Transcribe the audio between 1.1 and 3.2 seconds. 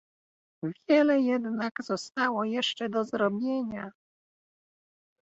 jednak zostało jeszcze do